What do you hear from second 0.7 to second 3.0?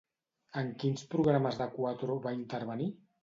quins programes de Cuatro va intervenir?